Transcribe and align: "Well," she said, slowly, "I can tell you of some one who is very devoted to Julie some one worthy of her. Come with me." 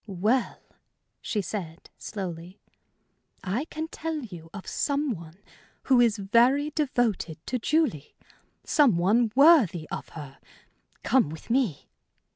"Well," 0.07 0.57
she 1.21 1.43
said, 1.43 1.91
slowly, 1.95 2.59
"I 3.43 3.65
can 3.65 3.87
tell 3.87 4.17
you 4.21 4.49
of 4.51 4.65
some 4.65 5.11
one 5.11 5.37
who 5.83 6.01
is 6.01 6.17
very 6.17 6.71
devoted 6.71 7.37
to 7.45 7.59
Julie 7.59 8.15
some 8.63 8.97
one 8.97 9.31
worthy 9.35 9.87
of 9.91 10.09
her. 10.17 10.39
Come 11.03 11.29
with 11.29 11.51
me." 11.51 11.87